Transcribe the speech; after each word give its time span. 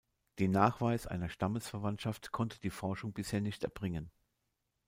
Den 0.39 0.49
Nachweis 0.49 1.05
einer 1.05 1.29
Stammesverwandtschaft 1.29 2.31
konnte 2.31 2.59
die 2.59 2.71
Forschung 2.71 3.13
bisher 3.13 3.39
nicht 3.39 3.63
erbringen. 3.63 4.09